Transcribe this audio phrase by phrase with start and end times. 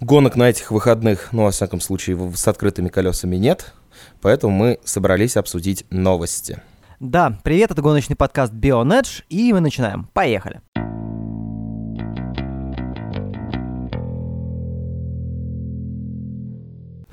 [0.00, 3.74] Гонок на этих выходных, ну, во всяком случае, с открытыми колесами нет,
[4.20, 6.62] поэтому мы собрались обсудить новости.
[7.00, 10.08] Да, привет, это гоночный подкаст Bionedge, и мы начинаем.
[10.12, 10.60] Поехали.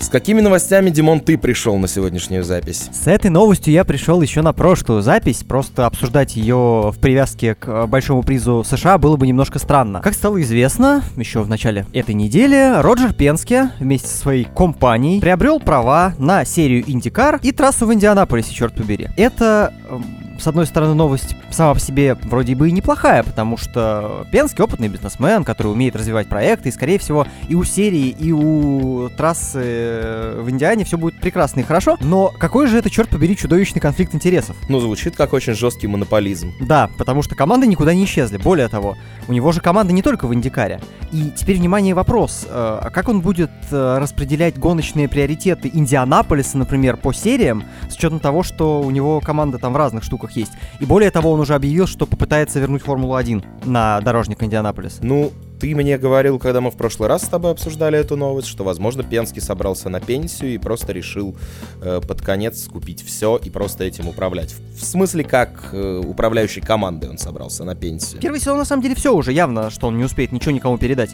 [0.06, 2.92] С какими новостями, Димон, ты пришел на сегодняшнюю запись?
[2.94, 7.68] С этой новостью я пришел еще на прошлую запись, просто обсуждать ее в привязке к
[7.68, 10.02] э, большому призу США было бы немножко странно.
[10.02, 15.60] Как стало известно, еще в начале этой недели, Роджер Пенске вместе со своей компанией приобрел
[15.60, 19.10] права на серию IndyCar и трассу в Индианаполисе, черт побери.
[19.18, 20.06] Это эм,
[20.40, 24.88] с одной стороны, новость сама по себе вроде бы и неплохая, потому что Пенский опытный
[24.88, 30.42] бизнесмен, который умеет развивать проекты, и, скорее всего, и у серии, и у трассы э,
[30.42, 31.98] в Индиане все будет прекрасно и хорошо.
[32.02, 34.56] Но какой же это, черт побери, чудовищный конфликт интересов?
[34.70, 36.54] Ну, звучит как очень жесткий монополизм.
[36.62, 38.38] Да, потому что команды никуда не исчезли.
[38.38, 40.80] Более того, у него же команда не только в Индикаре.
[41.12, 42.46] И теперь, внимание, вопрос.
[42.48, 48.20] э, А как он будет э, распределять гоночные приоритеты Индианаполиса, например, по сериям, с учетом
[48.20, 50.52] того, что у него команда там в разных штуках есть?
[50.80, 54.98] И более того, он уже объявил, что попытается вернуть Формулу-1 на дорожник Индианаполиса.
[55.02, 58.64] Ну, ты мне говорил, когда мы в прошлый раз с тобой обсуждали эту новость, что,
[58.64, 61.36] возможно, Пенский собрался на пенсию и просто решил
[61.82, 64.54] э, под конец скупить все и просто этим управлять.
[64.78, 68.22] В, смысле, как э, управляющий командой он собрался на пенсию.
[68.22, 71.12] Первый сезон, на самом деле, все уже явно, что он не успеет ничего никому передать.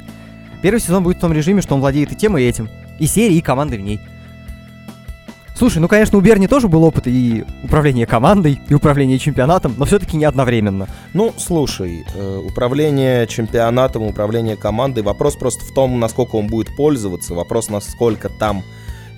[0.62, 2.70] Первый сезон будет в том режиме, что он владеет и темой, и этим.
[3.00, 4.00] И серией, и командой в ней.
[5.62, 9.86] Слушай, ну, конечно, у Берни тоже был опыт и управления командой, и управления чемпионатом, но
[9.86, 10.88] все-таки не одновременно.
[11.14, 17.36] Ну, слушай, э, управление чемпионатом, управление командой, вопрос просто в том, насколько он будет пользоваться,
[17.36, 18.64] вопрос, насколько там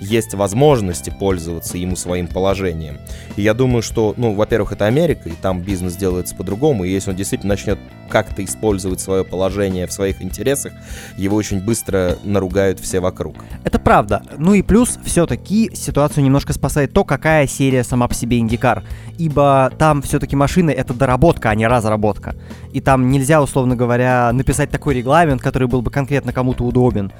[0.03, 2.99] есть возможности пользоваться ему своим положением.
[3.35, 7.11] И я думаю, что, ну, во-первых, это Америка, и там бизнес делается по-другому, и если
[7.11, 10.73] он действительно начнет как-то использовать свое положение в своих интересах,
[11.17, 13.37] его очень быстро наругают все вокруг.
[13.63, 14.21] Это правда.
[14.37, 18.83] Ну и плюс, все-таки ситуацию немножко спасает то, какая серия сама по себе Индикар.
[19.17, 22.35] Ибо там все-таки машины это доработка, а не разработка.
[22.71, 27.11] И там нельзя, условно говоря, написать такой регламент, который был бы конкретно кому-то удобен.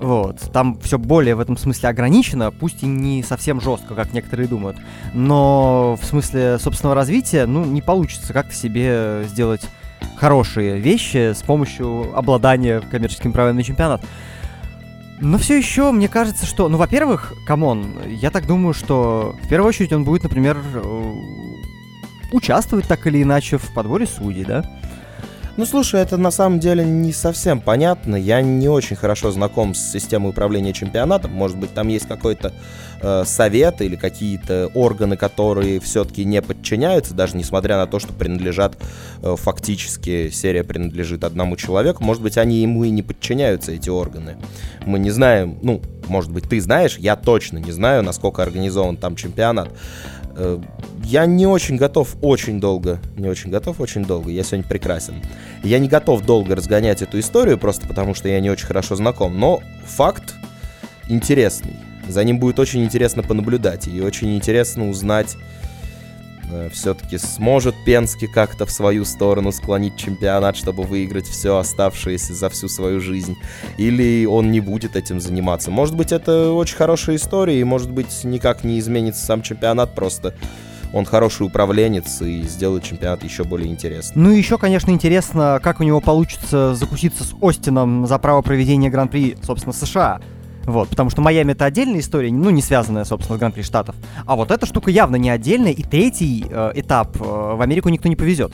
[0.00, 0.40] Вот.
[0.52, 4.76] Там все более в этом смысле ограничено, пусть и не совсем жестко, как некоторые думают.
[5.14, 9.62] Но в смысле собственного развития, ну, не получится как-то себе сделать
[10.16, 14.04] хорошие вещи с помощью обладания коммерческим правом на чемпионат.
[15.20, 19.48] Но все еще мне кажется, что, ну, во-первых, come on, я так думаю, что в
[19.48, 21.12] первую очередь он будет, например, э,
[22.32, 24.70] участвовать так или иначе в подборе судей, да?
[25.56, 28.14] Ну, слушай, это на самом деле не совсем понятно.
[28.14, 31.32] Я не очень хорошо знаком с системой управления чемпионатом.
[31.32, 32.52] Может быть, там есть какой-то
[33.00, 38.76] э, совет или какие-то органы, которые все-таки не подчиняются, даже несмотря на то, что принадлежат
[39.22, 42.04] э, фактически серия принадлежит одному человеку.
[42.04, 44.36] Может быть, они ему и не подчиняются, эти органы.
[44.84, 49.16] Мы не знаем, ну, может быть, ты знаешь, я точно не знаю, насколько организован там
[49.16, 49.70] чемпионат.
[50.36, 50.60] Э,
[51.04, 55.14] Я не очень готов очень долго, не очень готов очень долго, я сегодня прекрасен.
[55.62, 59.38] Я не готов долго разгонять эту историю, просто потому что я не очень хорошо знаком,
[59.38, 60.34] но факт
[61.08, 61.76] интересный.
[62.08, 65.36] За ним будет очень интересно понаблюдать и очень интересно узнать,
[66.72, 72.68] все-таки сможет Пенский как-то в свою сторону склонить чемпионат, чтобы выиграть все оставшееся за всю
[72.68, 73.36] свою жизнь,
[73.78, 75.70] или он не будет этим заниматься.
[75.70, 80.34] Может быть, это очень хорошая история, и может быть, никак не изменится сам чемпионат, просто
[80.92, 84.24] он хороший управленец и сделает чемпионат еще более интересным.
[84.24, 88.88] Ну и еще, конечно, интересно, как у него получится закуситься с Остином за право проведения
[88.88, 90.20] Гран-при, собственно, США.
[90.66, 93.94] Вот, потому что Майами это отдельная история, ну, не связанная, собственно, с Гран-при Штатов.
[94.26, 98.08] А вот эта штука явно не отдельная, и третий э, этап э, в Америку никто
[98.08, 98.52] не повезет.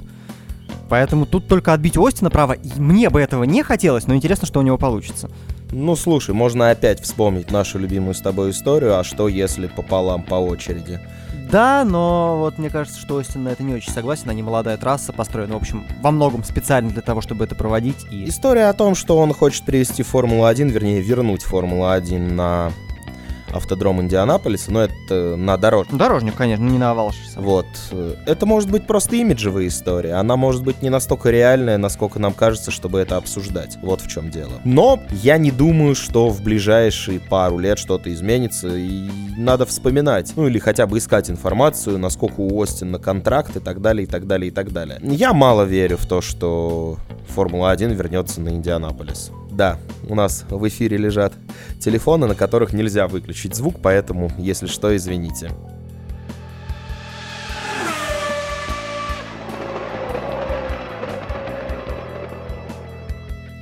[0.90, 2.52] Поэтому тут только отбить Остина право.
[2.52, 5.30] И мне бы этого не хотелось, но интересно, что у него получится.
[5.70, 10.34] Ну, слушай, можно опять вспомнить нашу любимую с тобой историю, а что если пополам по
[10.34, 11.00] очереди?
[11.52, 14.30] Да, но вот мне кажется, что Остин на это не очень согласен.
[14.30, 18.06] Они молодая трасса, построена, в общем, во многом специально для того, чтобы это проводить.
[18.10, 22.72] И История о том, что он хочет привести Формулу-1, вернее, вернуть Формулу-1 на
[23.52, 25.92] автодром Индианаполиса, но это на дорожку.
[25.92, 27.38] Ну, дорожник, конечно, не на овал шоссе.
[27.38, 27.66] Вот.
[28.26, 30.14] Это может быть просто имиджевая история.
[30.14, 33.78] Она может быть не настолько реальная, насколько нам кажется, чтобы это обсуждать.
[33.82, 34.52] Вот в чем дело.
[34.64, 40.32] Но я не думаю, что в ближайшие пару лет что-то изменится, и надо вспоминать.
[40.36, 44.26] Ну или хотя бы искать информацию, насколько у Остина контракт и так далее, и так
[44.26, 44.98] далее, и так далее.
[45.02, 46.96] Я мало верю в то, что
[47.34, 49.30] Формула-1 вернется на Индианаполис.
[49.52, 49.78] Да,
[50.08, 51.34] у нас в эфире лежат
[51.78, 55.50] телефоны, на которых нельзя выключить звук, поэтому, если что, извините.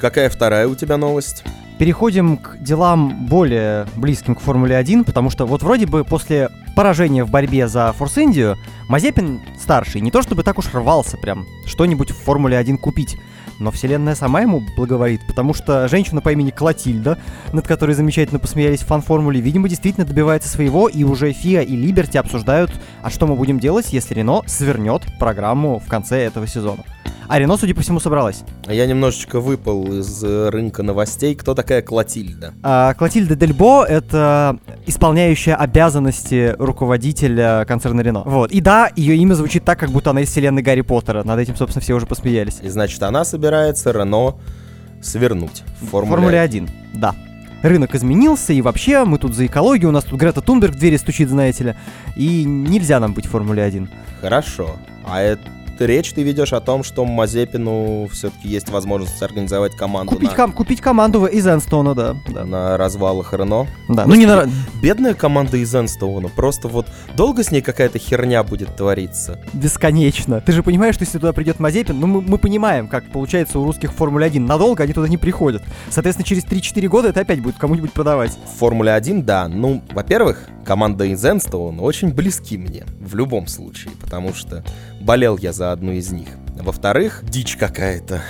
[0.00, 1.42] Какая вторая у тебя новость?
[1.78, 7.24] Переходим к делам более близким к Формуле 1, потому что вот вроде бы после поражения
[7.24, 8.56] в борьбе за Форс Индию
[8.88, 13.16] Мазепин старший не то чтобы так уж рвался прям что-нибудь в Формуле 1 купить,
[13.60, 17.18] но вселенная сама ему благоволит, потому что женщина по имени Клотильда,
[17.52, 22.16] над которой замечательно посмеялись в фан-формуле, видимо, действительно добивается своего, и уже Фиа и Либерти
[22.16, 22.72] обсуждают,
[23.02, 26.82] а что мы будем делать, если Рено свернет программу в конце этого сезона.
[27.30, 28.42] А Рено, судя по всему, собралась.
[28.66, 31.36] Я немножечко выпал из рынка новостей.
[31.36, 32.54] Кто такая Клотильда?
[32.64, 38.24] А, Клотильда Дельбо— это исполняющая обязанности руководителя концерна Рено.
[38.26, 38.50] Вот.
[38.50, 41.22] И да, ее имя звучит так, как будто она из вселенной Гарри Поттера.
[41.22, 42.58] Над этим, собственно, все уже посмеялись.
[42.62, 44.34] И значит, она собирается Рено
[45.00, 46.68] свернуть в Формуле, Формуле 1.
[46.94, 47.14] Да.
[47.62, 50.96] Рынок изменился, и вообще мы тут за экологию, у нас тут Грета Тунберг в двери
[50.96, 51.74] стучит, знаете ли,
[52.16, 53.88] и нельзя нам быть в Формуле 1.
[54.20, 54.74] Хорошо.
[55.06, 55.42] А это
[55.86, 60.52] речь ты ведешь о том, что Мазепину все-таки есть возможность организовать команду Купить, на, ком-
[60.52, 62.16] купить команду из Энстона, да.
[62.28, 62.44] да.
[62.44, 63.66] на развалах Рено.
[63.88, 64.48] Да, ну не на...
[64.82, 66.28] Бедная команда из Энстоуна.
[66.28, 66.86] Просто вот
[67.16, 69.40] долго с ней какая-то херня будет твориться.
[69.52, 70.40] Бесконечно.
[70.40, 73.64] Ты же понимаешь, что если туда придет Мазепин, ну мы, мы понимаем, как получается у
[73.64, 74.44] русских в Формуле 1.
[74.44, 75.62] Надолго они туда не приходят.
[75.90, 78.36] Соответственно, через 3-4 года это опять будет кому-нибудь продавать.
[78.44, 79.48] В Формуле 1, да.
[79.48, 82.84] Ну, во-первых, команда из Энстоуна очень близки мне.
[83.00, 83.92] В любом случае.
[84.00, 84.64] Потому что
[85.00, 86.28] болел я за одну из них.
[86.56, 88.22] Во-вторых, дичь какая-то.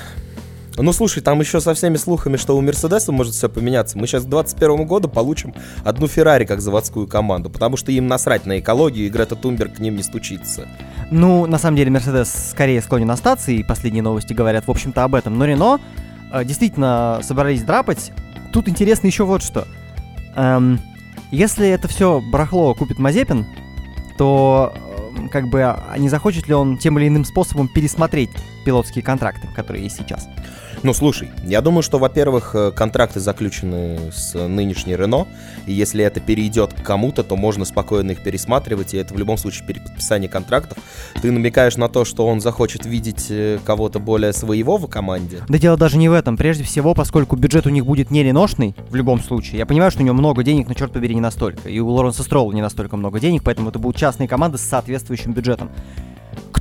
[0.76, 3.98] Ну слушай, там еще со всеми слухами, что у Мерседеса может все поменяться.
[3.98, 8.46] Мы сейчас к 2021 году получим одну Феррари как заводскую команду, потому что им насрать
[8.46, 10.68] на экологию, и Грета Тунберг к ним не стучится.
[11.10, 15.14] Ну, на самом деле, Мерседес скорее склонен остаться, и последние новости говорят, в общем-то, об
[15.16, 15.36] этом.
[15.36, 15.80] Но Рено
[16.32, 18.12] э, действительно собрались драпать.
[18.52, 19.66] Тут интересно еще вот что.
[20.36, 20.80] Эм,
[21.30, 23.44] если это все барахло купит Мазепин,
[24.16, 24.72] то
[25.28, 28.30] как бы а не захочет ли он тем или иным способом пересмотреть
[28.64, 30.28] пилотские контракты, которые есть сейчас?
[30.82, 35.28] Ну, слушай, я думаю, что, во-первых, э, контракты заключены с нынешней Рено,
[35.66, 39.36] и если это перейдет к кому-то, то можно спокойно их пересматривать, и это в любом
[39.36, 40.78] случае переподписание контрактов.
[41.20, 45.42] Ты намекаешь на то, что он захочет видеть э, кого-то более своего в команде?
[45.50, 46.38] Да дело даже не в этом.
[46.38, 49.58] Прежде всего, поскольку бюджет у них будет не реношный, в любом случае.
[49.58, 51.68] Я понимаю, что у него много денег, но черт побери, не настолько.
[51.68, 55.34] И у Лоренса Строула не настолько много денег, поэтому это будут частные команды с соответствующим
[55.34, 55.70] бюджетом.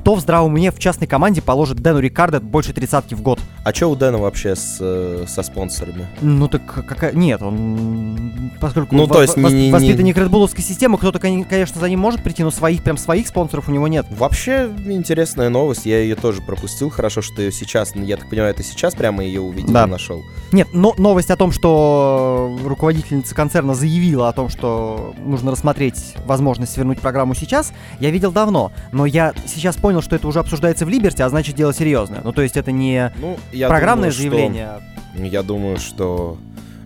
[0.00, 3.38] Кто в здравом уме в частной команде положит Дэну Рикардо больше тридцатки в год?
[3.64, 6.06] А что у Дэна вообще с, э, со спонсорами?
[6.22, 7.12] Ну так какая...
[7.12, 8.50] Нет, он...
[8.60, 12.00] Поскольку Ну, то есть вос- не- не- воспитанник редбуловской системы, кто-то, кон- конечно, за ним
[12.00, 14.06] может прийти, но своих, прям своих спонсоров у него нет.
[14.10, 16.88] Вообще интересная новость, я ее тоже пропустил.
[16.88, 19.84] Хорошо, что ее сейчас, я так понимаю, это сейчас прямо ее увидел Да.
[19.84, 20.22] и нашел.
[20.52, 26.72] Нет, но новость о том, что руководительница концерна заявила о том, что нужно рассмотреть возможность
[26.72, 28.72] свернуть программу сейчас, я видел давно.
[28.92, 32.20] Но я сейчас понял, что это уже обсуждается в Либерте, а значит дело серьезное.
[32.22, 33.36] Ну, то есть это не Ну,
[33.68, 34.66] программное думаю, что- заявление.
[34.68, 34.80] а
[35.16, 36.38] Я думаю, что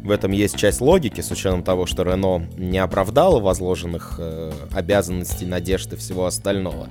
[0.04, 5.46] в этом есть часть логики, с учетом того, что Рено не оправдало возложенных э, обязанностей,
[5.46, 6.88] надежд и всего остального.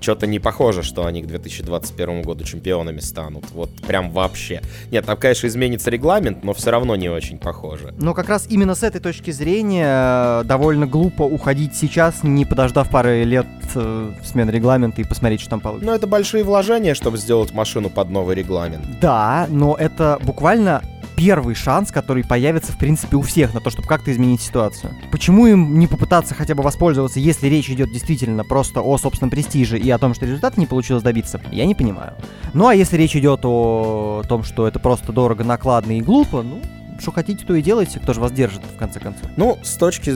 [0.00, 3.44] Что-то не похоже, что они к 2021 году чемпионами станут.
[3.52, 4.62] Вот прям вообще.
[4.90, 7.94] Нет, там, конечно, изменится регламент, но все равно не очень похоже.
[7.98, 12.88] Но как раз именно с этой точки зрения э, довольно глупо уходить сейчас, не подождав
[12.88, 15.86] пары лет э, смены регламента и посмотреть, что там получится.
[15.86, 18.98] Но это большие вложения, чтобы сделать машину под новый регламент.
[19.00, 20.82] Да, но это буквально
[21.16, 24.94] первый шанс, который появится, в принципе, у всех на то, чтобы как-то изменить ситуацию.
[25.10, 29.78] Почему им не попытаться хотя бы воспользоваться, если речь идет действительно просто о собственном престиже
[29.78, 31.40] и о том, что результата не получилось добиться?
[31.50, 32.12] Я не понимаю.
[32.52, 36.60] Ну а если речь идет о том, что это просто дорого, накладно и глупо, ну,
[37.00, 39.30] что хотите, то и делайте, кто же вас держит, в конце концов.
[39.36, 40.14] Ну, с точки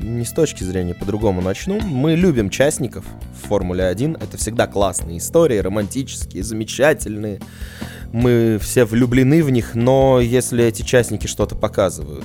[0.00, 1.80] не с точки зрения, по-другому начну.
[1.80, 3.04] Мы любим частников
[3.42, 4.16] в Формуле 1.
[4.20, 7.40] Это всегда классные истории, романтические, замечательные.
[8.12, 12.24] Мы все влюблены в них, но если эти частники что-то показывают.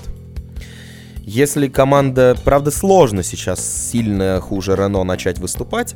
[1.32, 5.94] Если команда, правда, сложно сейчас сильно хуже Рено начать выступать,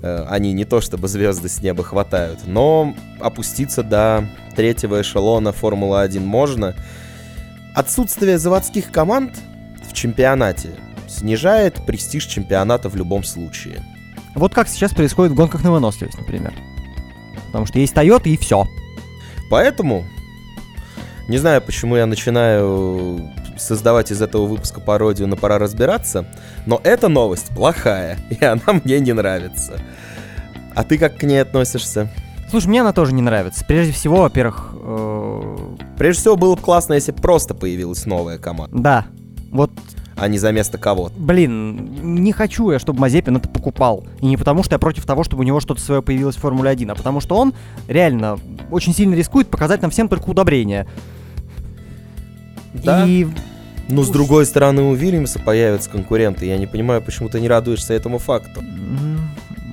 [0.00, 6.20] э, они не то чтобы звезды с неба хватают, но опуститься до третьего эшелона Формулы-1
[6.20, 6.76] можно.
[7.74, 9.38] Отсутствие заводских команд
[9.88, 10.70] в чемпионате
[11.10, 13.82] снижает престиж чемпионата в любом случае.
[14.34, 16.52] Вот как сейчас происходит в гонках на выносливость, например.
[17.46, 18.66] Потому что есть Toyota и все.
[19.50, 20.06] Поэтому,
[21.28, 26.26] не знаю, почему я начинаю создавать из этого выпуска пародию на «Пора разбираться»,
[26.64, 29.80] но эта новость плохая, и она мне не нравится.
[30.74, 32.08] А ты как к ней относишься?
[32.48, 33.64] Слушай, мне она тоже не нравится.
[33.66, 35.30] Прежде всего, во-первых, э,
[36.00, 39.06] Прежде всего, было бы классно, если просто появилась новая команда, да,
[39.50, 39.70] вот
[40.20, 41.14] а не за место кого-то.
[41.16, 44.04] Блин, не хочу я, чтобы Мазепин это покупал.
[44.20, 46.68] И не потому, что я против того, чтобы у него что-то свое появилось в Формуле
[46.70, 47.54] 1, а потому что он
[47.88, 48.38] реально
[48.70, 50.86] очень сильно рискует показать нам всем только удобрение.
[52.74, 53.06] Да.
[53.06, 53.26] И
[53.88, 56.44] Но с другой стороны, у Вильямса появятся конкуренты.
[56.46, 58.62] Я не понимаю, почему ты не радуешься этому факту.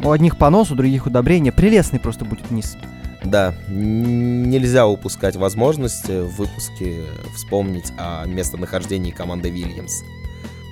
[0.03, 1.51] у одних понос, у других удобрения.
[1.51, 2.77] Прелестный просто будет низ.
[3.23, 7.03] Да, нельзя упускать возможности в выпуске
[7.35, 10.03] вспомнить о местонахождении команды Вильямс.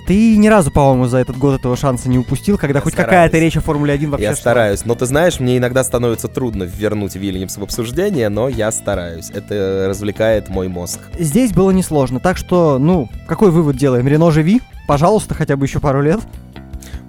[0.06, 3.38] Ты ни разу, по-моему, за этот год этого шанса не упустил, когда Я хоть какая-то
[3.38, 4.40] речь о Формуле 1 вообще я шла.
[4.40, 9.30] стараюсь, но ты знаешь, мне иногда становится трудно вернуть Вильямс в обсуждение, но я стараюсь.
[9.30, 11.00] Это развлекает мой мозг.
[11.18, 14.06] Здесь было несложно, так что, ну, какой вывод делаем?
[14.06, 16.20] Рено живи, пожалуйста, хотя бы еще пару лет.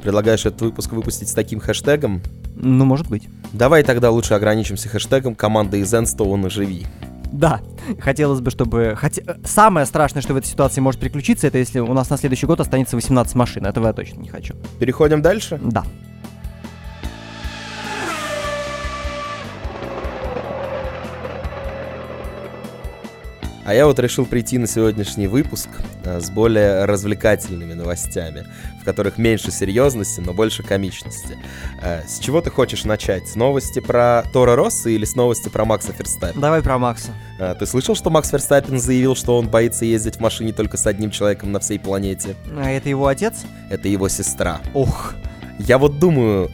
[0.02, 2.22] Предлагаешь этот выпуск выпустить с таким хэштегом?
[2.56, 3.30] Ну, может быть.
[3.54, 6.88] Давай тогда лучше ограничимся хэштегом команда из Энстоуна живи.
[7.32, 7.62] Да,
[8.00, 8.96] хотелось бы, чтобы...
[8.98, 9.22] Хотя...
[9.44, 12.60] Самое страшное, что в этой ситуации может приключиться, это если у нас на следующий год
[12.60, 13.66] останется 18 машин.
[13.66, 14.56] Этого я точно не хочу.
[14.80, 15.60] Переходим дальше.
[15.64, 15.84] Да.
[23.68, 25.68] А я вот решил прийти на сегодняшний выпуск
[26.06, 28.46] э, с более развлекательными новостями,
[28.82, 31.38] в которых меньше серьезности, но больше комичности.
[31.84, 33.28] Э, С чего ты хочешь начать?
[33.28, 36.42] С новости про Тора Росса или с новости про Макса Ферстаппена?
[36.42, 37.10] Давай про Макса.
[37.42, 40.88] Э, Ты слышал, что Макс Ферстаппен заявил, что он боится ездить в машине только с
[40.88, 42.38] одним человеком на всей планете?
[42.58, 43.42] А это его отец?
[43.70, 44.62] Это его сестра.
[44.74, 45.14] Ох.
[45.60, 46.50] Я вот думаю,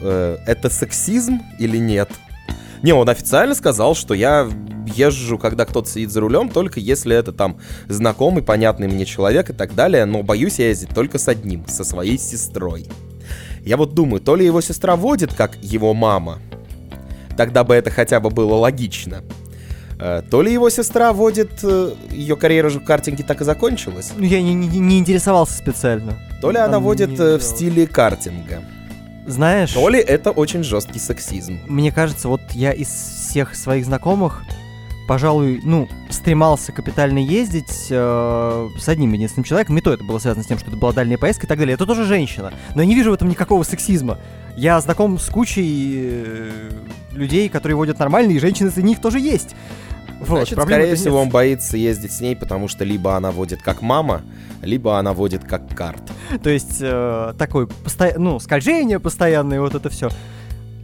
[0.48, 2.10] это сексизм или нет?
[2.82, 4.50] Не, он официально сказал, что я
[4.86, 9.54] езжу, когда кто-то сидит за рулем, только если это там знакомый, понятный мне человек и
[9.54, 12.88] так далее, но боюсь я ездить только с одним, со своей сестрой.
[13.66, 16.40] Я вот думаю, то ли его сестра водит, как его мама,
[17.38, 19.24] тогда бы это хотя бы было логично,
[20.00, 24.12] э, то ли его сестра водит, э, ее карьера же в картинге так и закончилась,
[24.18, 26.20] Ну, я не, не- не интересовался специально.
[26.42, 28.64] то ли она Там водит не э, в стиле картинга,
[29.26, 31.58] Знаешь, то ли это очень жесткий сексизм.
[31.68, 34.44] мне кажется, вот я из всех своих знакомых,
[35.08, 39.78] пожалуй, ну, стремался капитально ездить э, с одним единственным человеком.
[39.78, 41.76] И то это было связано с тем, что это была дальняя поездка и так далее.
[41.76, 42.54] Это тоже женщина.
[42.76, 44.18] Но я не вижу в этом никакого сексизма.
[44.56, 46.72] Я знаком с кучей э,
[47.12, 49.56] людей, которые водят нормально, и женщины среди них тоже есть.
[50.20, 51.26] Вот, Значит, скорее всего, нет.
[51.26, 54.22] он боится ездить с ней, потому что либо она водит как мама,
[54.62, 56.02] либо она водит как карт.
[56.42, 60.10] То есть э, такой, посто- ну, скольжение постоянное, вот это все.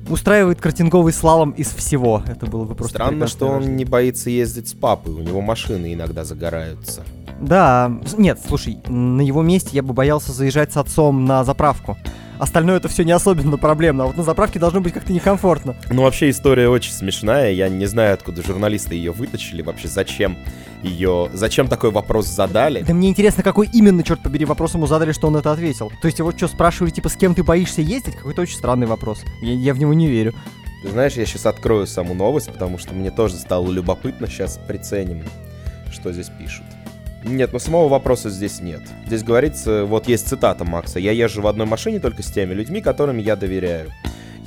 [0.10, 2.24] Устраивает картинговый слалом из всего.
[2.28, 3.78] Это было бы просто Странно, что он рождение.
[3.78, 7.04] не боится ездить с папой, у него машины иногда загораются.
[7.40, 11.98] Да, нет, слушай, на его месте я бы боялся заезжать с отцом на заправку.
[12.40, 15.76] Остальное это все не особенно проблемно, а вот на заправке должно быть как-то некомфортно.
[15.92, 20.38] Ну, вообще, история очень смешная, я не знаю, откуда журналисты ее вытащили, вообще, зачем
[20.84, 21.30] ее...
[21.34, 22.82] Зачем такой вопрос задали?
[22.82, 25.92] Да мне интересно, какой именно, черт побери, вопрос ему задали, что он это ответил.
[26.02, 28.16] То есть его что, спрашивали, типа, с кем ты боишься ездить?
[28.16, 29.24] Какой-то очень странный вопрос.
[29.42, 30.34] Я, я в него не верю.
[30.82, 35.24] Ты знаешь, я сейчас открою саму новость, потому что мне тоже стало любопытно, сейчас приценим,
[35.92, 36.66] что здесь пишут.
[37.24, 38.82] Нет, но самого вопроса здесь нет.
[39.06, 41.00] Здесь говорится, вот есть цитата Макса.
[41.00, 43.92] «Я езжу в одной машине только с теми людьми, которым я доверяю.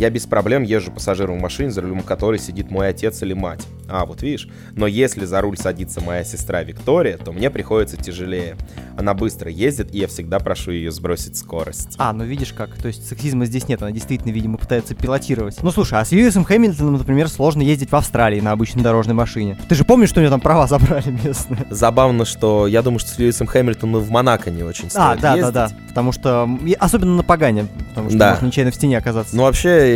[0.03, 3.65] Я без проблем езжу пассажиром в машине, за рулем которой сидит мой отец или мать.
[3.89, 4.49] А, вот видишь.
[4.75, 8.57] Но если за руль садится моя сестра Виктория, то мне приходится тяжелее.
[8.99, 11.95] Она быстро ездит, и я всегда прошу ее сбросить скорость.
[11.99, 15.63] А, ну видишь как, то есть сексизма здесь нет, она действительно, видимо, пытается пилотировать.
[15.63, 19.57] Ну слушай, а с Льюисом Хэмилтоном, например, сложно ездить в Австралии на обычной дорожной машине.
[19.69, 21.65] Ты же помнишь, что у него там права забрали местные?
[21.71, 25.35] Забавно, что я думаю, что с Льюисом Хэмилтоном в Монако не очень А, стоит да,
[25.37, 25.55] ездить.
[25.55, 25.75] да, да.
[25.91, 26.49] Потому что.
[26.81, 28.31] Особенно на Пагане, потому что Да.
[28.33, 29.37] можно нечаянно в стене оказаться.
[29.37, 29.92] Ну, вообще,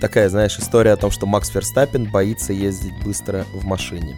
[0.00, 4.16] такая, знаешь, история о том, что Макс Ферстаппен боится ездить быстро в машине.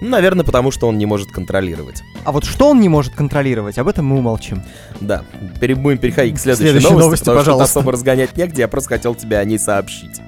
[0.00, 2.02] Ну, наверное, потому что он не может контролировать.
[2.24, 4.62] А вот что он не может контролировать, об этом мы умолчим.
[5.00, 5.24] Да,
[5.60, 7.74] пере- будем переходить к следующей Следующей новости, новости, потому что пожалуйста.
[7.74, 10.20] тут особо разгонять негде, я просто хотел тебе о ней сообщить.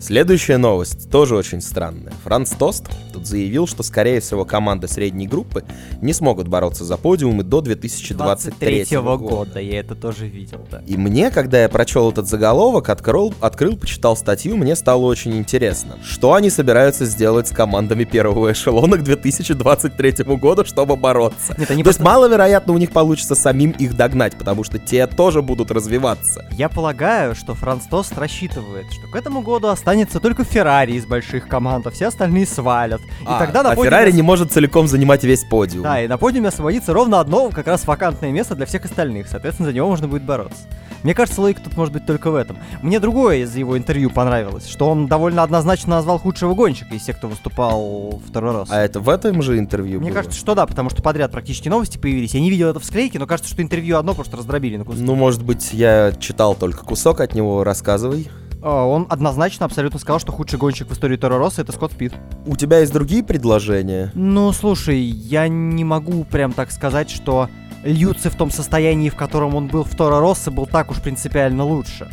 [0.00, 2.12] Следующая новость тоже очень странная.
[2.24, 5.64] Франц Тост тут заявил, что, скорее всего, команды средней группы
[6.02, 9.60] не смогут бороться за подиумы до 2023 года.
[9.60, 10.82] я это тоже видел, да.
[10.86, 15.96] И мне, когда я прочел этот заголовок, открыл, открыл, почитал статью, мне стало очень интересно.
[16.04, 21.54] Что они собираются сделать с командами первого эшелона к 2023 году, чтобы бороться?
[21.56, 25.06] Нет, они То есть просто- маловероятно у них получится самим их догнать, потому что те
[25.06, 26.44] тоже будут развиваться.
[26.50, 31.46] Я полагаю, что Франц Тост рассчитывает, что к этому году останется только Феррари из больших
[31.48, 33.00] команд, а все остальные свалят.
[33.20, 35.82] И а, тогда на а подиуме Феррари не может целиком занимать весь подиум.
[35.82, 39.28] Да, и на подиуме освободится ровно одно, как раз вакантное место для всех остальных.
[39.28, 40.62] Соответственно, за него можно будет бороться.
[41.04, 42.56] Мне кажется, логика тут может быть только в этом.
[42.82, 47.18] Мне другое из его интервью понравилось, что он довольно однозначно назвал худшего гонщика из тех,
[47.18, 48.70] кто выступал второй раз.
[48.70, 50.16] А это в этом же интервью Мне было?
[50.16, 52.32] кажется, что да, потому что подряд практически новости появились.
[52.32, 55.02] Я не видел это в склейке, но кажется, что интервью одно просто раздробили на куски.
[55.02, 58.30] Ну, может быть, я читал только кусок от него, рассказывай.
[58.64, 62.14] А, Он однозначно абсолютно сказал, что худший гонщик в истории Торо Росса это Скотт Пит.
[62.46, 64.10] У тебя есть другие предложения?
[64.14, 67.50] Ну, слушай, я не могу прям так сказать, что
[67.84, 71.62] Льюци в том состоянии, в котором он был в Торо Росса, был так уж принципиально
[71.62, 72.08] лучше.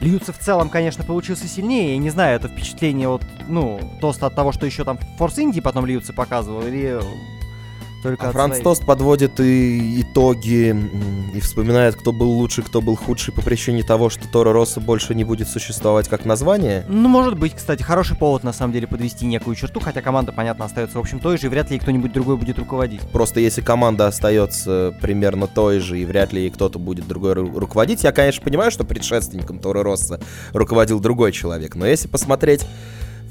[0.00, 1.92] Льюци в целом, конечно, получился сильнее.
[1.92, 5.60] Я не знаю, это впечатление от, ну, тоста от того, что еще там Форс Инди
[5.60, 6.98] потом Льюци показывал, или
[8.04, 8.62] только А Франц своей?
[8.64, 10.76] Тост подводит и итоги
[11.34, 15.14] и вспоминает, кто был лучше, кто был худший по причине того, что Торо Росса больше
[15.14, 16.84] не будет существовать как название.
[16.86, 20.66] Ну, может быть, кстати, хороший повод, на самом деле, подвести некую черту, хотя команда, понятно,
[20.66, 23.00] остается, в общем, той же, и вряд ли кто-нибудь другой будет руководить.
[23.10, 28.04] Просто если команда остается примерно той же, и вряд ли кто-то будет другой ру- руководить,
[28.04, 30.20] я, конечно, понимаю, что предшественником Торо Росса
[30.52, 32.66] руководил другой человек, но если посмотреть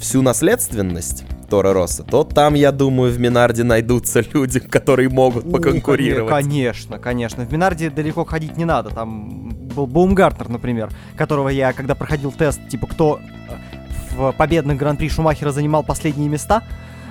[0.04, 6.30] всю наследственность Тора Росса, то там, я думаю, в Минарде найдутся люди, которые могут поконкурировать.
[6.32, 7.46] коне- Конечно, конечно.
[7.46, 8.90] В Минарде далеко ходить не надо.
[8.90, 13.20] Там был Баумгартнер, например, которого я, когда проходил тест, типа, кто
[13.50, 16.64] э, в победных гран-при Шумахера занимал последние места,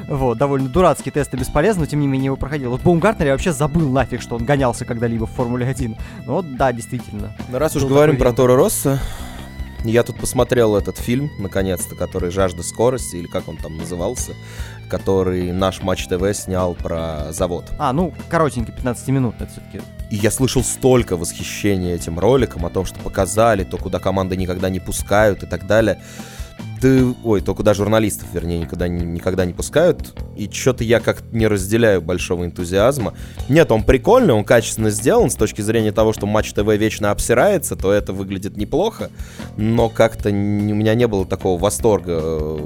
[0.08, 2.70] вот, довольно дурацкий тест и бесполезный, но тем не менее его проходил.
[2.70, 5.96] Вот Баумгартнер я вообще забыл нафиг, что он гонялся когда-либо в Формуле 1.
[6.26, 7.32] Ну вот, да, действительно.
[7.50, 8.98] Ну, раз уж говорим про Торо Росса,
[9.90, 14.32] я тут посмотрел этот фильм, наконец-то, который «Жажда скорости», или как он там назывался,
[14.88, 17.64] который наш Матч ТВ снял про завод.
[17.78, 19.80] А, ну, коротенький, 15 минут, это все-таки.
[20.10, 24.68] И я слышал столько восхищения этим роликом, о том, что показали, то, куда команды никогда
[24.68, 26.00] не пускают и так далее.
[26.82, 30.20] Да, ой, то, куда журналистов, вернее, никогда не, никогда не пускают.
[30.36, 33.14] И что-то я как не разделяю большого энтузиазма.
[33.48, 37.76] Нет, он прикольный, он качественно сделан с точки зрения того, что Матч ТВ вечно обсирается,
[37.76, 39.10] то это выглядит неплохо.
[39.56, 42.58] Но как-то у меня не было такого восторга.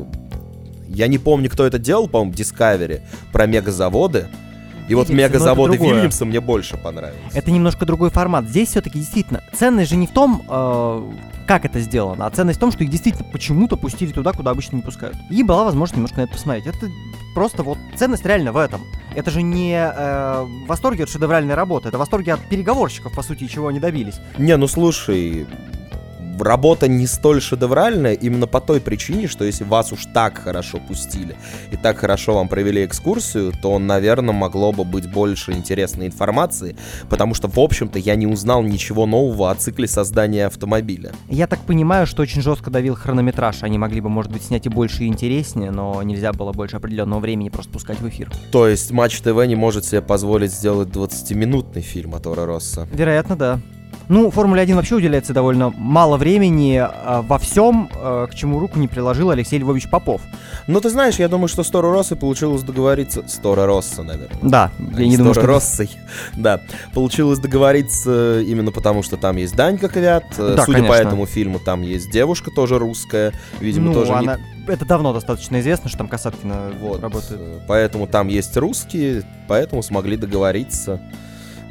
[0.88, 4.28] Я не помню, кто это делал, по-моему, Discovery, про мегазаводы.
[4.88, 5.76] И вот но это мегазаводы.
[5.76, 7.20] Вильямса мне больше понравились.
[7.35, 8.49] Это немножко другой формат.
[8.49, 11.12] Здесь все-таки действительно ценность же не в том, э,
[11.47, 14.76] как это сделано, а ценность в том, что их действительно почему-то пустили туда, куда обычно
[14.76, 15.17] не пускают.
[15.31, 16.67] И была возможность немножко на это посмотреть.
[16.67, 16.91] Это
[17.35, 18.82] просто вот ценность реально в этом.
[19.15, 23.69] Это же не э, восторги от шедевральной работы, это восторги от переговорщиков, по сути, чего
[23.69, 24.17] они добились.
[24.39, 25.47] Не, ну слушай,
[26.42, 31.36] работа не столь шедевральная именно по той причине, что если вас уж так хорошо пустили
[31.70, 36.76] и так хорошо вам провели экскурсию, то, наверное, могло бы быть больше интересной информации,
[37.08, 41.12] потому что, в общем-то, я не узнал ничего нового о цикле создания автомобиля.
[41.28, 43.62] Я так понимаю, что очень жестко давил хронометраж.
[43.62, 47.20] Они могли бы, может быть, снять и больше и интереснее, но нельзя было больше определенного
[47.20, 48.30] времени просто пускать в эфир.
[48.50, 52.88] То есть Матч ТВ не может себе позволить сделать 20-минутный фильм от Тора Росса.
[52.92, 53.60] Вероятно, да.
[54.09, 58.78] Ну, Формуле 1 вообще уделяется довольно мало времени э, во всем, э, к чему руку
[58.78, 60.21] не приложил Алексей Львович Попов.
[60.69, 63.26] Ну, ты знаешь, я думаю, что с Торо Росса получилось договориться...
[63.26, 64.39] С Торо Росса, наверное.
[64.43, 65.47] Да, а я не думаю, что...
[65.47, 65.91] Россой.
[66.37, 66.61] Да,
[66.95, 70.25] получилось договориться именно потому, что там есть Данька Квят.
[70.39, 71.09] Э, Да, Судя по конечно.
[71.09, 73.32] этому фильму, там есть девушка тоже русская.
[73.61, 74.39] Видимо, ну, тоже не- она...
[74.69, 77.00] Это давно достаточно известно, что там Касаткина Вот.
[77.02, 77.41] работает.
[77.41, 81.00] э, Поэтому там есть русские, поэтому смогли договориться.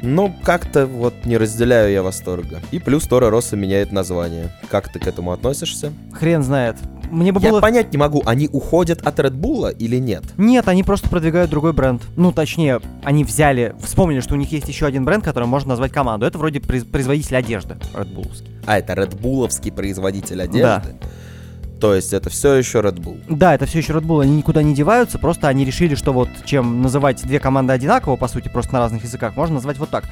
[0.02, 2.60] Но как-то вот не разделяю я восторга.
[2.70, 4.50] И плюс Тора Росса меняет название.
[4.70, 5.92] Как ты к этому относишься?
[6.12, 6.76] Хрен знает.
[7.10, 7.60] Мне бы Я было...
[7.60, 10.24] понять не могу, они уходят от Редбула или нет?
[10.36, 12.02] Нет, они просто продвигают другой бренд.
[12.16, 15.92] Ну, точнее, они взяли, вспомнили, что у них есть еще один бренд, который можно назвать
[15.92, 16.26] команду.
[16.26, 18.48] Это вроде произ- производитель одежды, Red Bull'овский.
[18.66, 20.96] А, это Редбуловский производитель одежды?
[21.80, 23.20] То есть это все еще Red Bull.
[23.28, 26.28] Да, это все еще Red Bull, они никуда не деваются, просто они решили, что вот
[26.44, 30.04] чем называть две команды одинаково, по сути, просто на разных языках, можно назвать вот так.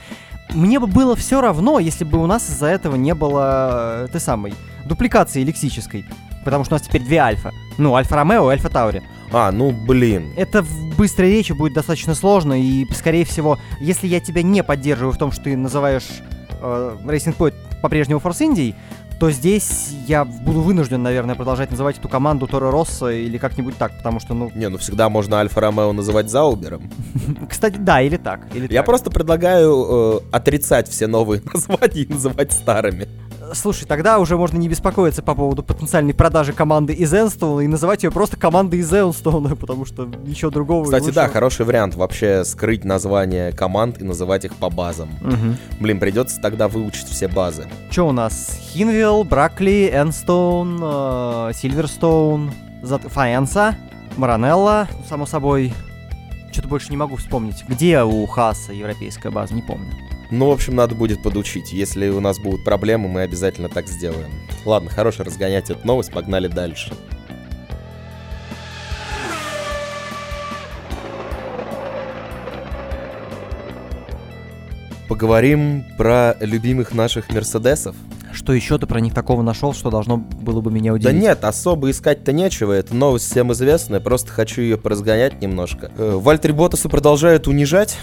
[0.50, 4.52] Мне бы было все равно, если бы у нас из-за этого не было, ты самой,
[4.84, 6.04] дупликации лексической.
[6.44, 7.52] Потому что у нас теперь две альфа.
[7.78, 9.02] Ну, Альфа Ромео и Альфа Таури.
[9.32, 10.32] А, ну блин.
[10.36, 15.12] Это в быстрой речи будет достаточно сложно, и, скорее всего, если я тебя не поддерживаю
[15.12, 16.04] в том, что ты называешь
[16.60, 18.74] э, Racing Point по-прежнему Force Indy,
[19.18, 23.96] то здесь я буду вынужден, наверное, продолжать называть эту команду Торо Росса или как-нибудь так,
[23.96, 26.90] потому что, ну, Не, ну всегда можно Альфа Ромео называть Заубером.
[27.48, 28.86] кстати, да, или так, или Я так.
[28.86, 33.08] просто предлагаю э, отрицать все новые названия и называть старыми.
[33.52, 38.02] Слушай, тогда уже можно не беспокоиться по поводу потенциальной продажи команды из Энстоуна и называть
[38.02, 42.84] ее просто командой из Энстоуна, потому что ничего другого Кстати, да, хороший вариант вообще скрыть
[42.84, 45.10] название команд и называть их по базам.
[45.20, 45.56] Мгм.
[45.80, 47.66] Блин, придется тогда выучить все базы.
[47.90, 48.58] Что у нас?
[48.72, 52.52] Хинвилл, Бракли, Энстоун, э, Сильверстоун,
[52.82, 53.76] Фаенса,
[54.16, 55.72] Маранелла, само собой.
[56.52, 57.64] Что-то больше не могу вспомнить.
[57.68, 59.92] Где у Хаса европейская база, не помню.
[60.36, 61.72] Ну, в общем, надо будет подучить.
[61.72, 64.32] Если у нас будут проблемы, мы обязательно так сделаем.
[64.64, 66.92] Ладно, хорошо разгонять эту новость, погнали дальше.
[75.08, 77.94] Поговорим про любимых наших Мерседесов.
[78.32, 81.14] Что еще ты про них такого нашел, что должно было бы меня удивить?
[81.14, 82.72] Да нет, особо искать-то нечего.
[82.72, 84.00] Это новость всем известная.
[84.00, 85.92] Просто хочу ее поразгонять немножко.
[85.96, 87.96] Э, Вальтери Ботаса продолжают унижать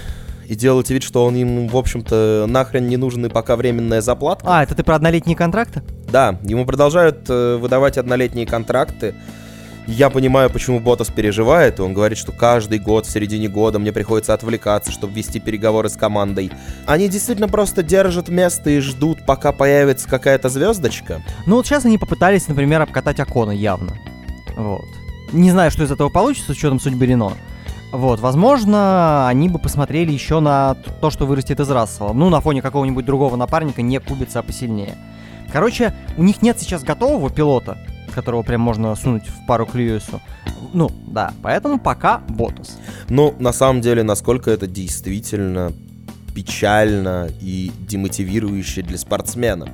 [0.48, 4.44] и делать вид, что он им, в общем-то, нахрен не нужен и пока временная заплата.
[4.46, 5.84] А, это ты про однолетние контракты?
[6.12, 9.16] Да, ему продолжают э, выдавать однолетние контракты.
[9.88, 13.92] Я понимаю, почему Ботас переживает, и он говорит, что каждый год, в середине года мне
[13.92, 16.52] приходится отвлекаться, чтобы вести переговоры с командой.
[16.86, 21.22] Они действительно просто держат место и ждут, пока появится какая-то звездочка.
[21.46, 23.98] Ну вот сейчас они попытались, например, обкатать Акона явно.
[24.56, 24.86] Вот.
[25.32, 27.34] Не знаю, что из этого получится с учетом судьбы Рено.
[27.92, 32.14] Вот, возможно, они бы посмотрели еще на то, что вырастет из Рассела.
[32.14, 34.96] Ну, на фоне какого-нибудь другого напарника, не кубица, а посильнее.
[35.52, 37.78] Короче, у них нет сейчас готового пилота,
[38.16, 40.22] которого прям можно сунуть в пару к Льюису.
[40.74, 42.80] Ну, да, поэтому пока Ботас.
[43.10, 45.74] Ну, на самом деле, насколько это действительно
[46.34, 49.68] печально и демотивирующе для спортсмена.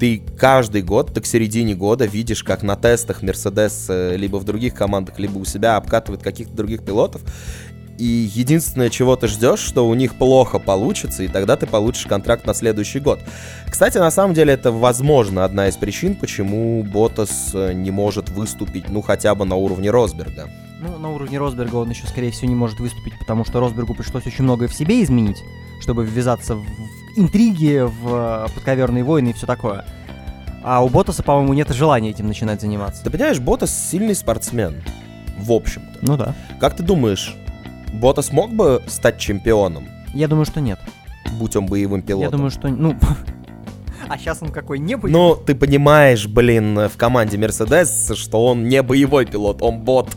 [0.00, 4.44] Ты каждый год, ты к середине года видишь, как на тестах Мерседес э, либо в
[4.44, 7.20] других командах, либо у себя обкатывает каких-то других пилотов.
[7.98, 12.46] И единственное, чего ты ждешь, что у них плохо получится, и тогда ты получишь контракт
[12.46, 13.20] на следующий год.
[13.70, 18.88] Кстати, на самом деле это, возможно, одна из причин, почему Ботас э, не может выступить,
[18.88, 20.48] ну, хотя бы на уровне Росберга.
[20.80, 24.26] Ну, на уровне Росберга он еще, скорее всего, не может выступить, потому что Росбергу пришлось
[24.26, 25.42] очень многое в себе изменить,
[25.82, 26.64] чтобы ввязаться в
[27.16, 29.84] интриги, в э, подковерные войны и все такое.
[30.62, 33.02] А у Ботаса, по-моему, нет желания этим начинать заниматься.
[33.02, 34.82] Ты понимаешь, Ботас сильный спортсмен,
[35.38, 35.98] в общем-то.
[36.02, 36.34] Ну да.
[36.60, 37.36] Как ты думаешь,
[37.94, 40.78] Ботас мог бы стать чемпионом, Я думаю, что нет.
[41.38, 42.24] будь он боевым пилотом?
[42.24, 42.68] Я думаю, что...
[42.68, 42.96] Ну...
[44.08, 45.12] А сейчас он какой не будет?
[45.12, 50.08] Ну, ты понимаешь, блин, в команде Мерседес, что он не боевой пилот, он бот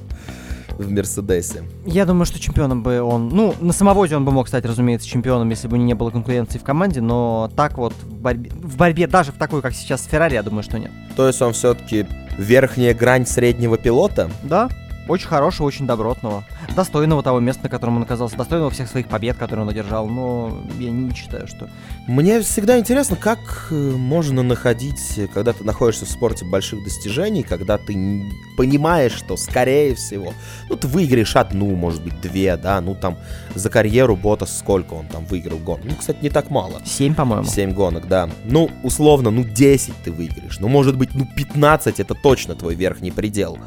[0.78, 1.64] в Мерседесе.
[1.86, 3.30] Я думаю, что чемпионом бы он...
[3.30, 6.64] Ну, на самовозе он бы мог стать, разумеется, чемпионом, если бы не было конкуренции в
[6.64, 10.36] команде, но так вот в борьбе, в борьбе даже в такой, как сейчас с Феррари,
[10.36, 10.92] я думаю, что нет.
[11.16, 12.06] То есть он все-таки
[12.38, 14.30] верхняя грань среднего пилота?
[14.44, 14.70] Да,
[15.08, 16.44] очень хорошего, очень добротного.
[16.76, 18.38] Достойного того места, на котором он оказался.
[18.38, 20.08] Достойного всех своих побед, которые он одержал.
[20.08, 21.70] Но я не считаю, что...
[22.08, 27.78] Мне всегда интересно, как э, можно находить, когда ты находишься в спорте больших достижений, когда
[27.78, 28.24] ты
[28.58, 30.34] понимаешь, что, скорее всего,
[30.70, 33.18] ну, ты выиграешь одну, может быть, две, да, ну, там,
[33.56, 35.80] за карьеру бота сколько он там выиграл гон?
[35.84, 36.82] Ну, кстати, не так мало.
[36.86, 37.46] Семь, по-моему.
[37.46, 38.30] 7 гонок, да.
[38.44, 40.60] Ну, условно, ну 10 ты выиграешь.
[40.60, 43.58] Ну, может быть, ну 15 это точно твой верхний предел.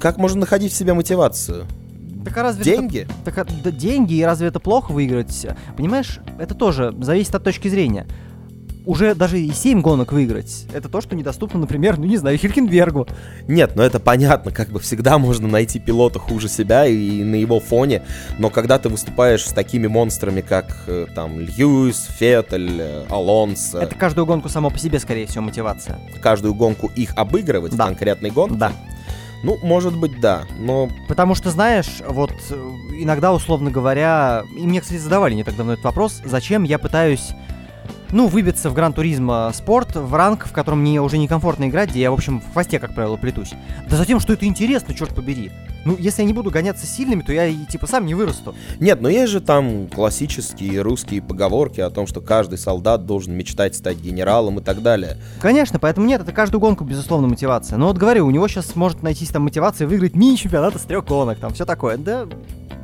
[0.00, 1.66] Как можно находить в себе мотивацию?
[2.24, 2.98] Так а разве Деньги?
[3.00, 5.46] Это, так, а, да, деньги, и разве это плохо выиграть?
[5.76, 8.06] Понимаешь, это тоже зависит от точки зрения.
[8.84, 13.06] Уже даже и 7 гонок выиграть, это то, что недоступно, например, ну не знаю, Хилькенбергу.
[13.46, 17.60] Нет, ну это понятно, как бы всегда можно найти пилота хуже себя и на его
[17.60, 18.02] фоне,
[18.38, 23.94] но когда ты выступаешь с такими монстрами, как э, там Льюис, Феттель, э, Алонсо, Это
[23.94, 26.00] каждую гонку само по себе, скорее всего, мотивация.
[26.20, 27.84] каждую гонку их обыгрывать Да.
[27.84, 28.72] в конкретной гонке, Да.
[29.42, 32.54] Ну, может быть, да, но Потому что, знаешь, вот э,
[32.92, 37.30] иногда, условно говоря, и мне, кстати, задавали не так давно этот вопрос, зачем я пытаюсь,
[38.12, 42.02] ну, выбиться в Гран Туризма спорт в ранг, в котором мне уже некомфортно играть, где
[42.02, 43.54] я, в общем, в хвосте, как правило, плетусь.
[43.88, 45.50] Да затем, что это интересно, черт побери.
[45.84, 48.54] Ну, если я не буду гоняться сильными, то я и, типа, сам не вырасту.
[48.78, 53.74] Нет, но есть же там классические русские поговорки о том, что каждый солдат должен мечтать
[53.74, 55.16] стать генералом и так далее.
[55.40, 57.78] Конечно, поэтому нет, это каждую гонку, безусловно, мотивация.
[57.78, 61.38] Но вот говорю, у него сейчас может найтись там мотивация выиграть мини-чемпионат из трех гонок,
[61.38, 61.96] там все такое.
[61.96, 62.26] Да,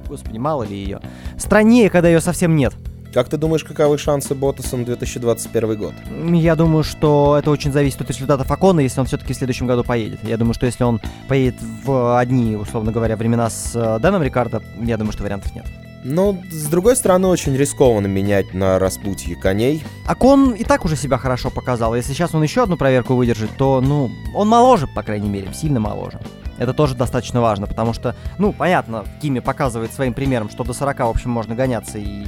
[0.09, 1.01] господи, мало ли ее.
[1.37, 2.75] Страннее, когда ее совсем нет.
[3.13, 5.95] Как ты думаешь, каковы шансы Ботаса на 2021 год?
[6.33, 9.83] Я думаю, что это очень зависит от результатов Акона, если он все-таки в следующем году
[9.83, 10.21] поедет.
[10.23, 14.63] Я думаю, что если он поедет в одни, условно говоря, времена с э, Дэном Рикардо,
[14.81, 15.65] я думаю, что вариантов нет.
[16.05, 19.83] Но, с другой стороны, очень рискованно менять на распутье коней.
[20.07, 21.95] Акон и так уже себя хорошо показал.
[21.95, 25.81] Если сейчас он еще одну проверку выдержит, то, ну, он моложе, по крайней мере, сильно
[25.81, 26.21] моложе.
[26.59, 30.99] Это тоже достаточно важно, потому что, ну, понятно, Кими показывает своим примером, что до 40,
[30.99, 32.25] в общем, можно гоняться, и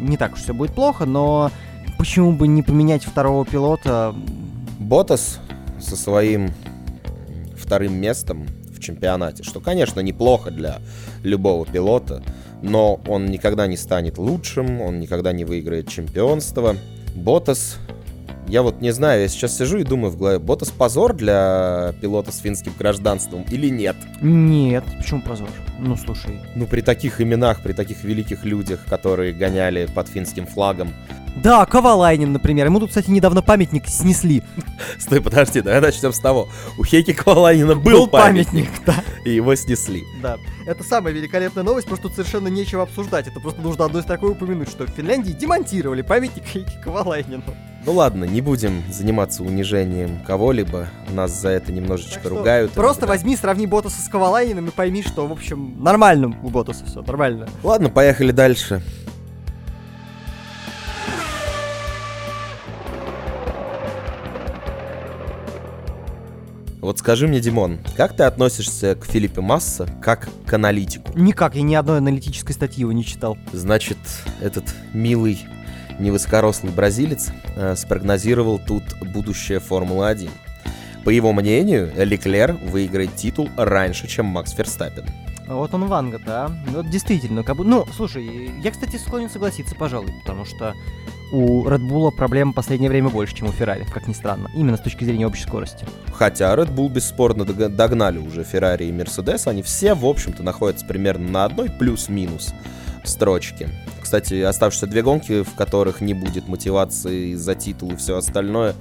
[0.00, 1.50] не так уж все будет плохо, но
[1.98, 4.14] почему бы не поменять второго пилота?
[4.78, 5.38] Ботас
[5.78, 6.50] со своим
[7.56, 10.78] вторым местом в чемпионате, что, конечно, неплохо для
[11.22, 12.22] любого пилота,
[12.62, 16.76] но он никогда не станет лучшим, он никогда не выиграет чемпионство.
[17.14, 17.76] Ботас,
[18.48, 22.32] я вот не знаю, я сейчас сижу и думаю в голове, Ботас позор для пилота
[22.32, 23.96] с финским гражданством или нет?
[24.20, 25.48] Нет, почему позор?
[25.80, 26.40] Ну, слушай.
[26.54, 30.92] Ну, при таких именах, при таких великих людях, которые гоняли под финским флагом.
[31.36, 32.66] Да, Ковалайнин, например.
[32.66, 34.42] Ему тут, кстати, недавно памятник снесли.
[34.98, 36.48] Стой, подожди, давай начнем с того.
[36.78, 38.96] У Хейки Коваланина был, памятник, да.
[39.24, 40.04] и его снесли.
[40.22, 40.38] Да.
[40.66, 43.28] Это самая великолепная новость, просто тут совершенно нечего обсуждать.
[43.28, 47.42] Это просто нужно одной строкой упомянуть, что в Финляндии демонтировали памятник Хейки Ковалайнину.
[47.86, 50.88] Ну ладно, не будем заниматься унижением кого-либо.
[51.12, 52.72] Нас за это немножечко Так что ругают.
[52.72, 53.14] Просто иногда.
[53.14, 57.48] возьми, сравни Ботаса с Ковалайниным и пойми, что, в общем, нормально у Ботаса все, нормально.
[57.62, 58.82] Ладно, поехали дальше.
[66.80, 71.12] Вот скажи мне, Димон, как ты относишься к Филиппе Масса как к аналитику?
[71.14, 73.36] Никак, я ни одной аналитической статьи его не читал.
[73.52, 73.98] Значит,
[74.40, 75.46] этот милый
[75.98, 80.30] невысокорослый бразилец э, спрогнозировал тут будущее Формулы-1.
[81.04, 85.04] По его мнению, Леклер выиграет титул раньше, чем Макс Ферстаппен.
[85.50, 86.50] Вот он Ванга, да.
[86.68, 87.64] Вот действительно, как бы...
[87.64, 90.74] Ну, слушай, я, кстати, склонен согласиться, пожалуй, потому что
[91.32, 94.50] у Red Bull проблем в последнее время больше, чем у Феррари, как ни странно.
[94.54, 95.86] Именно с точки зрения общей скорости.
[96.14, 100.86] Хотя Red Bull бесспорно дог- догнали уже Феррари и Мерседес, они все, в общем-то, находятся
[100.86, 102.54] примерно на одной плюс-минус
[103.04, 103.68] строчке.
[104.00, 108.74] Кстати, оставшиеся две гонки, в которых не будет мотивации за титул и все остальное,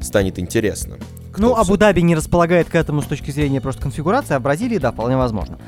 [0.00, 0.96] станет интересно.
[1.38, 4.92] Ну, Абу-Даби не располагает к этому с точки зрения просто конфигурации, а в Бразилии, да,
[4.92, 5.58] вполне возможно.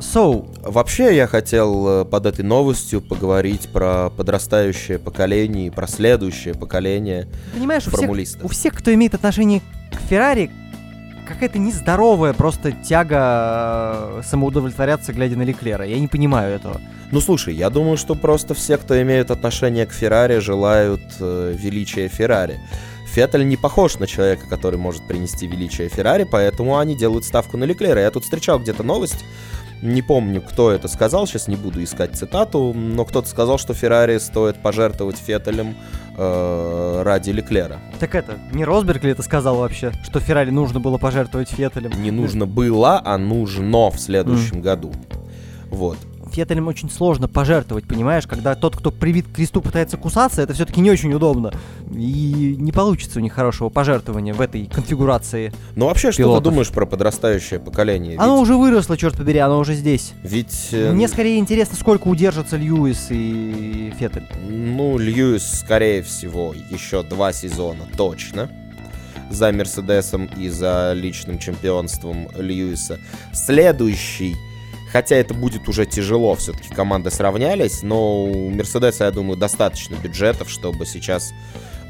[0.00, 6.54] So, Вообще, я хотел э, под этой новостью поговорить про подрастающее поколение и про следующее
[6.54, 8.44] поколение понимаешь, у всех, формулистов.
[8.44, 9.60] у всех, кто имеет отношение
[9.92, 10.50] к Феррари,
[11.26, 13.18] какая-то нездоровая просто тяга
[14.18, 15.84] э, самоудовлетворяться, глядя на Леклера.
[15.84, 16.80] Я не понимаю этого.
[17.12, 22.08] Ну слушай, я думаю, что просто все, кто имеет отношение к Феррари, желают э, величия
[22.08, 22.60] Феррари.
[23.16, 27.64] Феттель не похож на человека, который может принести величие Феррари, поэтому они делают ставку на
[27.64, 28.02] Леклера.
[28.02, 29.24] Я тут встречал где-то новость,
[29.80, 34.18] не помню, кто это сказал, сейчас не буду искать цитату, но кто-то сказал, что Феррари
[34.18, 35.76] стоит пожертвовать Феттелем
[36.14, 37.80] э, ради Леклера.
[38.00, 41.92] Так это, не Росберг ли это сказал вообще, что Феррари нужно было пожертвовать Феттелем?
[42.02, 44.92] Не нужно было, а нужно в следующем году.
[45.70, 45.96] Вот.
[46.36, 48.26] Феттелем очень сложно пожертвовать, понимаешь?
[48.26, 51.50] Когда тот, кто привит к кресту, пытается кусаться, это все-таки не очень удобно.
[51.90, 55.50] И не получится у них хорошего пожертвования в этой конфигурации.
[55.76, 56.44] Ну вообще, что Пилотов.
[56.44, 58.18] ты думаешь про подрастающее поколение?
[58.18, 60.12] Оно Ведь- уже выросло, черт побери, оно уже здесь.
[60.22, 60.68] Ведь...
[60.72, 64.26] э, Мне скорее интересно, сколько удержатся Льюис и Феттель.
[64.50, 68.50] Ну, Льюис, скорее всего, еще два сезона точно.
[69.30, 72.98] За Мерседесом и за личным чемпионством Льюиса.
[73.32, 74.36] Следующий,
[74.92, 80.50] хотя это будет уже тяжело, все-таки команды сравнялись, но у Мерседеса, я думаю, достаточно бюджетов,
[80.50, 81.32] чтобы сейчас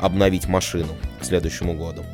[0.01, 2.05] обновить машину к следующему году.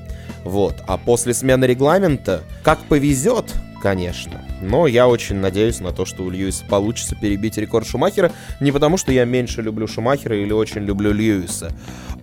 [0.45, 0.83] Вот.
[0.87, 4.45] А после смены регламента, как повезет, конечно.
[4.62, 8.33] Но я очень надеюсь на то, что у Льюиса получится перебить рекорд Шумахера.
[8.61, 11.72] Не потому, что я меньше люблю Шумахера или очень люблю Льюиса,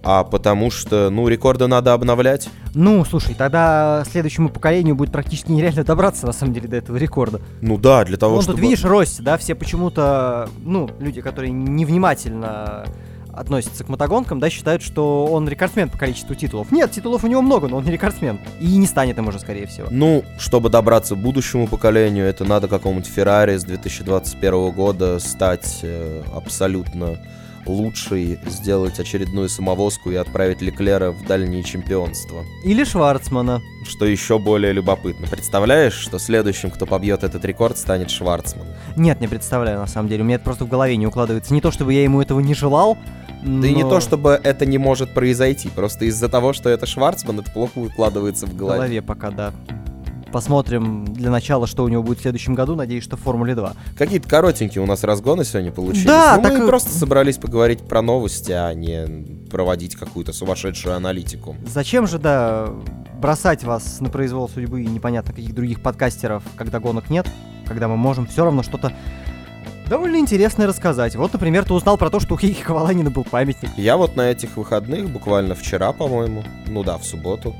[0.01, 2.49] а потому что, ну, рекорды надо обновлять.
[2.73, 7.41] Ну, слушай, тогда следующему поколению будет практически нереально добраться, на самом деле, до этого рекорда.
[7.61, 8.59] Ну да, для того, Вон чтобы...
[8.59, 12.85] тут, видишь, Росси, да, все почему-то, ну, люди, которые невнимательно
[13.39, 16.71] относятся к мотогонкам, да, считают, что он рекордсмен по количеству титулов.
[16.71, 18.37] Нет, титулов у него много, но он не рекордсмен.
[18.59, 19.87] И не станет им уже, скорее всего.
[19.89, 26.21] Ну, чтобы добраться к будущему поколению, это надо какому-нибудь Феррари с 2021 года стать э,
[26.35, 27.17] абсолютно
[27.65, 32.43] лучшей, сделать очередную самовозку и отправить Леклера в дальние чемпионства.
[32.65, 33.61] Или Шварцмана.
[33.85, 35.27] Что еще более любопытно.
[35.27, 38.67] Представляешь, что следующим, кто побьет этот рекорд, станет Шварцман?
[38.97, 40.23] Нет, не представляю, на самом деле.
[40.23, 41.53] У меня это просто в голове не укладывается.
[41.53, 42.97] Не то, чтобы я ему этого не желал,
[43.43, 47.39] Да и не то, чтобы это не может произойти, просто из-за того, что это Шварцман,
[47.39, 48.77] это плохо укладывается в В голове.
[48.79, 49.53] голове пока, да.
[50.31, 52.75] Посмотрим для начала, что у него будет в следующем году.
[52.75, 53.73] Надеюсь, что в Формуле 2.
[53.97, 56.05] Какие-то коротенькие у нас разгоны сегодня получились.
[56.05, 61.55] Да, Ну, так мы просто собрались поговорить про новости, а не проводить какую-то сумасшедшую аналитику.
[61.65, 62.69] Зачем же, да,
[63.19, 67.25] бросать вас на произвол судьбы и непонятно каких других подкастеров, когда гонок нет,
[67.65, 68.93] когда мы можем все равно что-то
[69.89, 71.15] довольно интересное рассказать.
[71.15, 73.69] Вот, например, ты узнал про то, что у Хейки Коваланина был памятник.
[73.75, 77.55] Я вот на этих выходных, буквально вчера, по-моему, ну да, в субботу,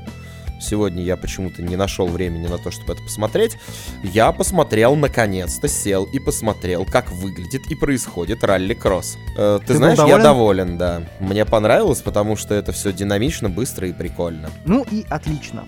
[0.60, 3.56] сегодня я почему-то не нашел времени на то, чтобы это посмотреть,
[4.02, 9.16] я посмотрел, наконец-то сел и посмотрел, как выглядит и происходит ралли-кросс.
[9.36, 10.22] Э, ты, Ты знаешь, я доволен?
[10.22, 11.02] доволен, да.
[11.18, 14.50] Мне понравилось, потому что это все динамично, быстро и прикольно.
[14.64, 15.64] Ну и отлично.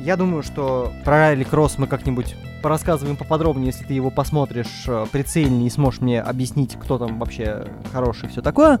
[0.00, 5.06] Я думаю, что про Райли Кросс мы как-нибудь порассказываем поподробнее, если ты его посмотришь э,
[5.10, 8.80] прицельнее и сможешь мне объяснить, кто там вообще хороший и все такое.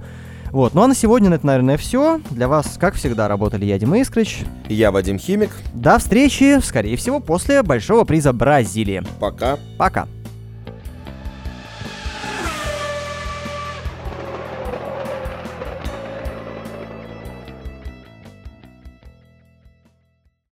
[0.50, 2.20] Вот, ну а на сегодня это, наверное, все.
[2.30, 4.40] Для вас, как всегда, работали я, Дима Искрыч.
[4.68, 5.50] Я Вадим Химик.
[5.74, 9.02] До встречи, скорее всего, после Большого приза Бразилии.
[9.20, 9.58] Пока.
[9.76, 10.06] Пока.